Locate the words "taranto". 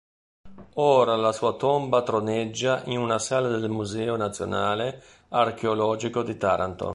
6.37-6.89